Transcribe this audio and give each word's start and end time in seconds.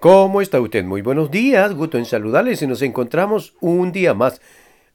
¿Cómo 0.00 0.40
está 0.40 0.60
usted? 0.60 0.84
Muy 0.84 1.02
buenos 1.02 1.30
días, 1.30 1.74
gusto 1.74 1.98
en 1.98 2.04
saludarles 2.04 2.62
y 2.62 2.68
nos 2.68 2.82
encontramos 2.82 3.54
un 3.60 3.90
día 3.90 4.14
más 4.14 4.40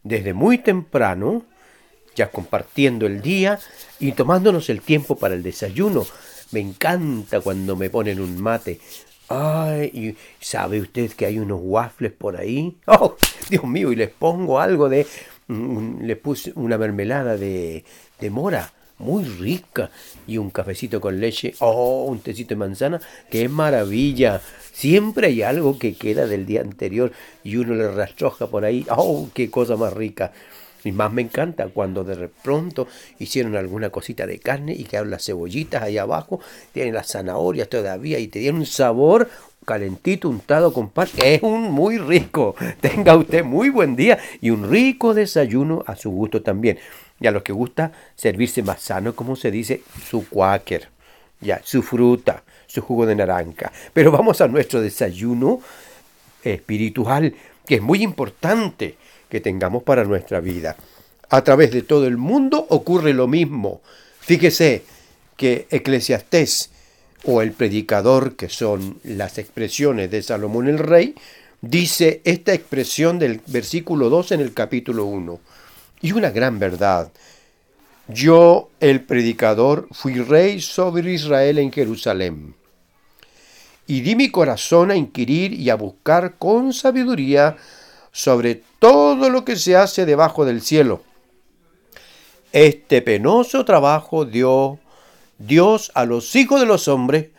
desde 0.01 0.33
muy 0.33 0.59
temprano, 0.59 1.43
ya 2.15 2.29
compartiendo 2.31 3.05
el 3.05 3.21
día 3.21 3.59
y 3.99 4.13
tomándonos 4.13 4.69
el 4.69 4.79
tiempo 4.79 5.17
para 5.17 5.33
el 5.35 5.43
desayuno. 5.43 6.05
Me 6.51 6.61
encanta 6.61 7.41
cuando 7.41 7.75
me 7.75 7.89
ponen 7.89 8.21
un 8.21 8.41
mate. 8.41 8.79
Ay, 9.27 10.15
¿sabe 10.39 10.79
usted 10.79 11.11
que 11.11 11.25
hay 11.25 11.37
unos 11.37 11.59
waffles 11.61 12.13
por 12.13 12.37
ahí? 12.37 12.77
Oh, 12.87 13.17
Dios 13.49 13.65
mío, 13.65 13.91
y 13.91 13.97
les 13.97 14.09
pongo 14.09 14.59
algo 14.61 14.87
de... 14.87 15.05
mm, 15.47 16.01
Le 16.03 16.15
puse 16.15 16.53
una 16.55 16.77
mermelada 16.77 17.35
de, 17.35 17.83
de 18.21 18.29
mora 18.29 18.71
muy 19.03 19.25
rica 19.25 19.91
y 20.25 20.37
un 20.37 20.49
cafecito 20.49 20.99
con 21.01 21.19
leche, 21.19 21.53
oh, 21.59 22.05
un 22.05 22.19
tecito 22.19 22.49
de 22.49 22.55
manzana, 22.55 23.01
qué 23.29 23.49
maravilla. 23.49 24.41
Siempre 24.71 25.27
hay 25.27 25.41
algo 25.43 25.77
que 25.77 25.93
queda 25.95 26.25
del 26.25 26.45
día 26.45 26.61
anterior 26.61 27.11
y 27.43 27.57
uno 27.57 27.75
le 27.75 27.91
rastroja 27.91 28.47
por 28.47 28.65
ahí, 28.65 28.85
oh, 28.89 29.29
qué 29.33 29.51
cosa 29.51 29.75
más 29.75 29.93
rica. 29.93 30.31
Y 30.85 30.91
más 30.91 31.13
me 31.13 31.21
encanta 31.21 31.67
cuando 31.67 32.03
de 32.03 32.27
pronto 32.27 32.87
hicieron 33.19 33.55
alguna 33.55 33.89
cosita 33.89 34.25
de 34.25 34.39
carne 34.39 34.73
y 34.73 34.83
quedaron 34.83 35.11
las 35.11 35.25
cebollitas 35.25 35.83
ahí 35.83 35.97
abajo, 35.97 36.41
tienen 36.73 36.93
las 36.93 37.07
zanahorias 37.07 37.69
todavía 37.69 38.19
y 38.19 38.27
te 38.27 38.39
dieron 38.39 38.59
un 38.59 38.65
sabor 38.65 39.29
calentito 39.63 40.29
untado 40.29 40.73
con 40.73 40.89
pan. 40.89 41.07
Es 41.23 41.41
un 41.41 41.71
muy 41.71 41.97
rico. 41.97 42.55
Tenga 42.81 43.15
usted 43.15 43.43
muy 43.43 43.69
buen 43.69 43.95
día 43.95 44.19
y 44.41 44.49
un 44.49 44.69
rico 44.69 45.13
desayuno 45.13 45.83
a 45.87 45.95
su 45.95 46.11
gusto 46.11 46.41
también. 46.41 46.77
Y 47.23 47.27
a 47.27 47.31
los 47.31 47.41
que 47.41 47.53
gusta 47.53 47.93
servirse 48.17 48.61
más 48.63 48.81
sano, 48.81 49.15
como 49.15 49.37
se 49.37 49.49
dice, 49.49 49.81
su 50.09 50.27
quaker, 50.27 50.89
ya, 51.39 51.61
su 51.63 51.81
fruta, 51.81 52.43
su 52.67 52.81
jugo 52.81 53.05
de 53.05 53.15
naranja. 53.15 53.71
Pero 53.93 54.11
vamos 54.11 54.41
a 54.41 54.49
nuestro 54.49 54.81
desayuno 54.81 55.61
espiritual, 56.43 57.33
que 57.65 57.75
es 57.75 57.81
muy 57.81 58.03
importante 58.03 58.97
que 59.29 59.39
tengamos 59.39 59.83
para 59.83 60.03
nuestra 60.03 60.41
vida. 60.41 60.75
A 61.29 61.41
través 61.45 61.71
de 61.71 61.83
todo 61.83 62.07
el 62.07 62.17
mundo 62.17 62.67
ocurre 62.69 63.13
lo 63.13 63.29
mismo. 63.29 63.79
Fíjese 64.19 64.83
que 65.37 65.65
Eclesiastés 65.69 66.71
o 67.23 67.41
el 67.41 67.53
predicador, 67.53 68.35
que 68.35 68.49
son 68.49 68.99
las 69.05 69.37
expresiones 69.37 70.11
de 70.11 70.23
Salomón 70.23 70.67
el 70.67 70.77
rey, 70.77 71.15
dice 71.61 72.19
esta 72.25 72.53
expresión 72.53 73.17
del 73.17 73.39
versículo 73.47 74.09
2 74.09 74.33
en 74.33 74.41
el 74.41 74.53
capítulo 74.53 75.05
1. 75.05 75.39
Y 76.03 76.11
una 76.11 76.31
gran 76.31 76.59
verdad. 76.59 77.13
Yo, 78.09 78.69
el 78.81 79.03
predicador, 79.03 79.87
fui 79.91 80.15
rey 80.15 80.59
sobre 80.59 81.13
Israel 81.13 81.57
en 81.59 81.71
Jerusalén. 81.71 82.55
Y 83.87 84.01
di 84.01 84.13
mi 84.17 84.29
corazón 84.29 84.91
a 84.91 84.97
inquirir 84.97 85.53
y 85.53 85.69
a 85.69 85.75
buscar 85.75 86.35
con 86.37 86.73
sabiduría 86.73 87.55
sobre 88.11 88.61
todo 88.79 89.29
lo 89.29 89.45
que 89.45 89.55
se 89.55 89.77
hace 89.77 90.05
debajo 90.05 90.43
del 90.43 90.61
cielo. 90.61 91.01
Este 92.51 93.01
penoso 93.01 93.63
trabajo 93.63 94.25
dio 94.25 94.79
Dios 95.37 95.89
a 95.95 96.03
los 96.03 96.35
hijos 96.35 96.59
de 96.59 96.65
los 96.65 96.89
hombres 96.89 97.29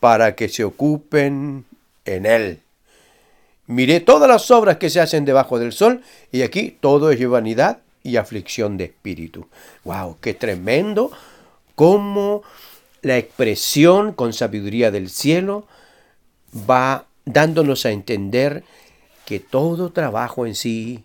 para 0.00 0.34
que 0.34 0.48
se 0.48 0.64
ocupen 0.64 1.66
en 2.06 2.24
él. 2.24 2.60
Miré 3.66 4.00
todas 4.00 4.30
las 4.30 4.50
obras 4.50 4.78
que 4.78 4.88
se 4.88 4.98
hacen 4.98 5.26
debajo 5.26 5.58
del 5.58 5.72
sol 5.72 6.02
y 6.32 6.40
aquí 6.40 6.74
todo 6.80 7.10
es 7.10 7.28
vanidad 7.28 7.80
y 8.02 8.16
aflicción 8.16 8.76
de 8.76 8.84
espíritu. 8.84 9.48
¡Wow! 9.84 10.18
¡Qué 10.20 10.34
tremendo! 10.34 11.10
Cómo 11.74 12.42
la 13.02 13.18
expresión 13.18 14.12
con 14.12 14.32
sabiduría 14.32 14.90
del 14.90 15.10
cielo 15.10 15.66
va 16.68 17.06
dándonos 17.24 17.86
a 17.86 17.90
entender 17.90 18.64
que 19.26 19.40
todo 19.40 19.90
trabajo 19.90 20.46
en 20.46 20.54
sí 20.54 21.04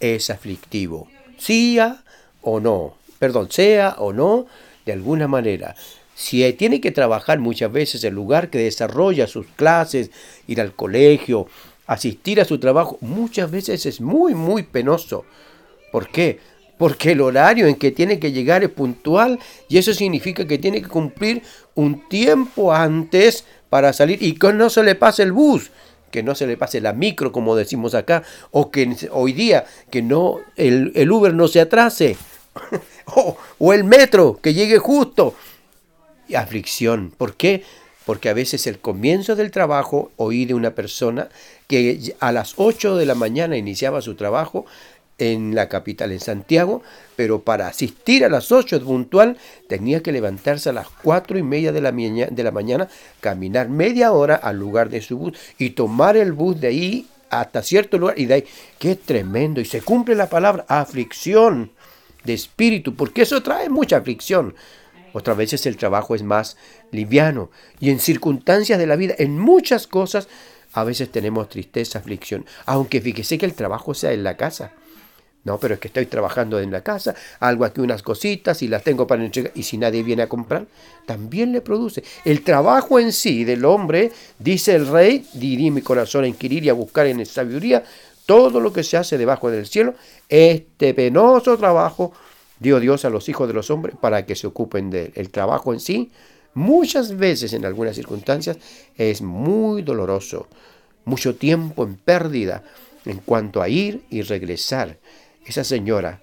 es 0.00 0.30
aflictivo, 0.30 1.08
sea 1.38 2.04
o 2.40 2.60
no, 2.60 2.94
perdón, 3.18 3.50
sea 3.50 3.96
o 3.98 4.12
no, 4.12 4.46
de 4.86 4.92
alguna 4.92 5.26
manera. 5.26 5.74
Si 6.14 6.52
tiene 6.54 6.80
que 6.80 6.90
trabajar 6.90 7.38
muchas 7.38 7.70
veces 7.70 8.02
el 8.04 8.14
lugar 8.14 8.50
que 8.50 8.58
desarrolla 8.58 9.26
sus 9.26 9.46
clases, 9.46 10.10
ir 10.46 10.60
al 10.60 10.72
colegio, 10.72 11.46
asistir 11.86 12.40
a 12.40 12.44
su 12.44 12.58
trabajo, 12.58 12.98
muchas 13.00 13.50
veces 13.50 13.86
es 13.86 14.00
muy, 14.00 14.34
muy 14.34 14.62
penoso. 14.62 15.24
¿Por 15.90 16.08
qué? 16.08 16.40
Porque 16.76 17.12
el 17.12 17.20
horario 17.20 17.66
en 17.66 17.74
que 17.74 17.90
tiene 17.90 18.18
que 18.18 18.32
llegar 18.32 18.62
es 18.62 18.70
puntual 18.70 19.38
y 19.68 19.78
eso 19.78 19.92
significa 19.92 20.46
que 20.46 20.58
tiene 20.58 20.80
que 20.80 20.88
cumplir 20.88 21.42
un 21.74 22.08
tiempo 22.08 22.72
antes 22.72 23.44
para 23.68 23.92
salir 23.92 24.22
y 24.22 24.34
que 24.34 24.52
no 24.52 24.70
se 24.70 24.82
le 24.82 24.94
pase 24.94 25.24
el 25.24 25.32
bus, 25.32 25.70
que 26.10 26.22
no 26.22 26.34
se 26.34 26.46
le 26.46 26.56
pase 26.56 26.80
la 26.80 26.92
micro, 26.92 27.32
como 27.32 27.56
decimos 27.56 27.94
acá, 27.94 28.22
o 28.50 28.70
que 28.70 28.94
hoy 29.10 29.32
día 29.32 29.66
que 29.90 30.02
no 30.02 30.38
el, 30.56 30.92
el 30.94 31.10
Uber 31.10 31.34
no 31.34 31.48
se 31.48 31.60
atrase, 31.60 32.16
o, 33.58 33.72
el 33.72 33.84
metro 33.84 34.38
que 34.42 34.54
llegue 34.54 34.78
justo. 34.78 35.34
Y 36.28 36.34
aflicción. 36.34 37.12
¿Por 37.16 37.34
qué? 37.34 37.64
Porque 38.04 38.28
a 38.28 38.34
veces 38.34 38.66
el 38.66 38.78
comienzo 38.78 39.34
del 39.36 39.50
trabajo, 39.50 40.12
oí 40.16 40.44
de 40.44 40.54
una 40.54 40.74
persona 40.74 41.28
que 41.66 42.14
a 42.20 42.32
las 42.32 42.54
8 42.56 42.96
de 42.96 43.06
la 43.06 43.14
mañana 43.14 43.56
iniciaba 43.56 44.02
su 44.02 44.14
trabajo 44.14 44.66
en 45.18 45.54
la 45.54 45.68
capital, 45.68 46.12
en 46.12 46.20
Santiago, 46.20 46.82
pero 47.16 47.40
para 47.42 47.66
asistir 47.66 48.24
a 48.24 48.28
las 48.28 48.52
8 48.52 48.82
puntual 48.84 49.36
tenía 49.68 50.02
que 50.02 50.12
levantarse 50.12 50.70
a 50.70 50.72
las 50.72 50.88
4 51.02 51.38
y 51.38 51.42
media 51.42 51.72
de 51.72 51.80
la, 51.80 51.90
de 51.92 52.42
la 52.44 52.50
mañana, 52.52 52.88
caminar 53.20 53.68
media 53.68 54.12
hora 54.12 54.36
al 54.36 54.58
lugar 54.58 54.88
de 54.88 55.02
su 55.02 55.18
bus 55.18 55.38
y 55.58 55.70
tomar 55.70 56.16
el 56.16 56.32
bus 56.32 56.60
de 56.60 56.68
ahí 56.68 57.08
hasta 57.30 57.62
cierto 57.62 57.98
lugar 57.98 58.18
y 58.18 58.26
de 58.26 58.34
ahí, 58.34 58.44
qué 58.78 58.94
tremendo, 58.94 59.60
y 59.60 59.64
se 59.64 59.82
cumple 59.82 60.14
la 60.14 60.28
palabra 60.28 60.64
aflicción 60.68 61.72
de 62.24 62.34
espíritu, 62.34 62.94
porque 62.94 63.22
eso 63.22 63.42
trae 63.42 63.68
mucha 63.68 63.98
aflicción. 63.98 64.54
Otras 65.12 65.36
veces 65.36 65.66
el 65.66 65.76
trabajo 65.76 66.14
es 66.14 66.22
más 66.22 66.56
liviano 66.92 67.50
y 67.80 67.90
en 67.90 67.98
circunstancias 67.98 68.78
de 68.78 68.86
la 68.86 68.96
vida, 68.96 69.14
en 69.18 69.38
muchas 69.38 69.86
cosas, 69.86 70.28
a 70.72 70.84
veces 70.84 71.10
tenemos 71.10 71.48
tristeza, 71.48 71.98
aflicción, 71.98 72.44
aunque 72.66 73.00
fíjese 73.00 73.38
que 73.38 73.46
el 73.46 73.54
trabajo 73.54 73.94
sea 73.94 74.12
en 74.12 74.22
la 74.22 74.36
casa. 74.36 74.72
No, 75.48 75.58
pero 75.58 75.72
es 75.72 75.80
que 75.80 75.88
estoy 75.88 76.04
trabajando 76.04 76.60
en 76.60 76.70
la 76.70 76.82
casa, 76.82 77.14
algo 77.40 77.64
aquí 77.64 77.80
unas 77.80 78.02
cositas 78.02 78.60
y 78.60 78.68
las 78.68 78.84
tengo 78.84 79.06
para 79.06 79.24
entregar. 79.24 79.50
Y 79.54 79.62
si 79.62 79.78
nadie 79.78 80.02
viene 80.02 80.20
a 80.20 80.28
comprar, 80.28 80.66
también 81.06 81.52
le 81.52 81.62
produce. 81.62 82.04
El 82.26 82.44
trabajo 82.44 83.00
en 83.00 83.14
sí 83.14 83.44
del 83.44 83.64
hombre, 83.64 84.12
dice 84.38 84.74
el 84.74 84.86
rey, 84.86 85.26
dirí 85.32 85.70
mi 85.70 85.80
corazón 85.80 86.24
a 86.24 86.26
inquirir 86.26 86.64
y 86.64 86.68
a 86.68 86.74
buscar 86.74 87.06
en 87.06 87.24
sabiduría 87.24 87.82
todo 88.26 88.60
lo 88.60 88.74
que 88.74 88.82
se 88.82 88.98
hace 88.98 89.16
debajo 89.16 89.50
del 89.50 89.66
cielo. 89.66 89.94
Este 90.28 90.92
penoso 90.92 91.56
trabajo 91.56 92.12
dio 92.60 92.78
Dios 92.78 93.06
a 93.06 93.10
los 93.10 93.26
hijos 93.30 93.48
de 93.48 93.54
los 93.54 93.70
hombres 93.70 93.96
para 93.98 94.26
que 94.26 94.36
se 94.36 94.46
ocupen 94.46 94.90
de 94.90 95.06
él. 95.06 95.12
El 95.14 95.30
trabajo 95.30 95.72
en 95.72 95.80
sí, 95.80 96.10
muchas 96.52 97.16
veces 97.16 97.54
en 97.54 97.64
algunas 97.64 97.96
circunstancias, 97.96 98.58
es 98.98 99.22
muy 99.22 99.80
doloroso. 99.80 100.46
Mucho 101.06 101.36
tiempo 101.36 101.84
en 101.84 101.94
pérdida 101.96 102.64
en 103.06 103.16
cuanto 103.20 103.62
a 103.62 103.70
ir 103.70 104.02
y 104.10 104.20
regresar 104.20 104.98
esa 105.44 105.64
señora 105.64 106.22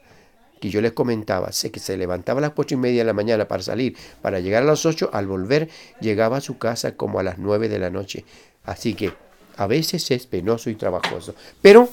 que 0.59 0.69
yo 0.69 0.81
les 0.81 0.93
comentaba, 0.93 1.51
sé 1.51 1.71
que 1.71 1.79
se 1.79 1.97
levantaba 1.97 2.39
a 2.39 2.41
las 2.41 2.53
ocho 2.55 2.75
y 2.75 2.77
media 2.77 3.01
de 3.01 3.05
la 3.05 3.13
mañana 3.13 3.47
para 3.47 3.63
salir, 3.63 3.97
para 4.21 4.39
llegar 4.39 4.63
a 4.63 4.65
las 4.65 4.85
ocho, 4.85 5.09
al 5.13 5.27
volver 5.27 5.69
llegaba 5.99 6.37
a 6.37 6.41
su 6.41 6.57
casa 6.57 6.95
como 6.95 7.19
a 7.19 7.23
las 7.23 7.37
nueve 7.37 7.69
de 7.69 7.79
la 7.79 7.89
noche. 7.89 8.25
Así 8.63 8.93
que 8.93 9.13
a 9.57 9.67
veces 9.67 10.09
es 10.11 10.27
penoso 10.27 10.69
y 10.69 10.75
trabajoso. 10.75 11.35
Pero 11.61 11.89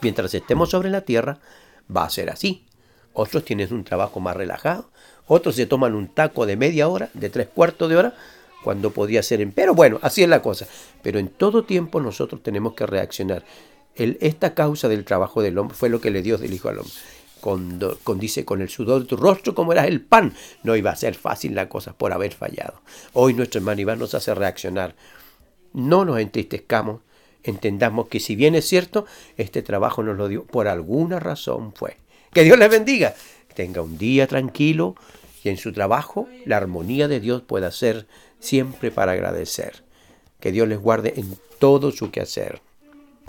mientras 0.00 0.32
estemos 0.34 0.70
sobre 0.70 0.90
la 0.90 1.02
tierra, 1.02 1.38
va 1.94 2.04
a 2.04 2.10
ser 2.10 2.30
así. 2.30 2.66
Otros 3.12 3.44
tienen 3.44 3.72
un 3.74 3.84
trabajo 3.84 4.20
más 4.20 4.36
relajado, 4.36 4.90
otros 5.26 5.56
se 5.56 5.66
toman 5.66 5.94
un 5.94 6.08
taco 6.08 6.46
de 6.46 6.56
media 6.56 6.88
hora, 6.88 7.10
de 7.14 7.30
tres 7.30 7.48
cuartos 7.48 7.88
de 7.88 7.96
hora, 7.96 8.14
cuando 8.64 8.90
podía 8.90 9.22
ser 9.22 9.40
en... 9.40 9.52
Pero 9.52 9.74
bueno, 9.74 9.98
así 10.02 10.22
es 10.22 10.28
la 10.28 10.40
cosa. 10.40 10.66
Pero 11.02 11.18
en 11.18 11.28
todo 11.28 11.64
tiempo 11.64 12.00
nosotros 12.00 12.42
tenemos 12.42 12.74
que 12.74 12.86
reaccionar 12.86 13.44
esta 13.94 14.54
causa 14.54 14.88
del 14.88 15.04
trabajo 15.04 15.42
del 15.42 15.58
hombre 15.58 15.76
fue 15.76 15.88
lo 15.88 16.00
que 16.00 16.10
le 16.10 16.22
dio 16.22 16.38
del 16.38 16.54
Hijo 16.54 16.68
al 16.68 16.78
hombre. 16.78 16.94
Con, 17.40 18.20
dice, 18.20 18.44
con 18.44 18.62
el 18.62 18.68
sudor 18.68 19.02
de 19.02 19.08
tu 19.08 19.16
rostro 19.16 19.52
como 19.54 19.72
era 19.72 19.84
el 19.86 20.00
pan, 20.00 20.32
no 20.62 20.76
iba 20.76 20.92
a 20.92 20.96
ser 20.96 21.16
fácil 21.16 21.56
la 21.56 21.68
cosa 21.68 21.92
por 21.92 22.12
haber 22.12 22.32
fallado. 22.32 22.80
Hoy 23.14 23.34
nuestro 23.34 23.58
hermano 23.58 23.80
Iván 23.80 23.98
nos 23.98 24.14
hace 24.14 24.32
reaccionar. 24.32 24.94
No 25.72 26.04
nos 26.04 26.20
entristezcamos, 26.20 27.00
entendamos 27.42 28.06
que 28.06 28.20
si 28.20 28.36
bien 28.36 28.54
es 28.54 28.68
cierto, 28.68 29.06
este 29.36 29.62
trabajo 29.62 30.04
nos 30.04 30.16
lo 30.16 30.28
dio 30.28 30.44
por 30.44 30.68
alguna 30.68 31.18
razón 31.18 31.72
fue. 31.74 31.96
Que 32.32 32.44
Dios 32.44 32.58
les 32.58 32.70
bendiga, 32.70 33.14
tenga 33.56 33.82
un 33.82 33.98
día 33.98 34.28
tranquilo 34.28 34.94
y 35.42 35.48
en 35.48 35.56
su 35.56 35.72
trabajo 35.72 36.28
la 36.46 36.58
armonía 36.58 37.08
de 37.08 37.18
Dios 37.18 37.42
pueda 37.42 37.72
ser 37.72 38.06
siempre 38.38 38.92
para 38.92 39.12
agradecer. 39.12 39.82
Que 40.38 40.52
Dios 40.52 40.68
les 40.68 40.78
guarde 40.78 41.14
en 41.16 41.36
todo 41.58 41.90
su 41.90 42.12
quehacer. 42.12 42.60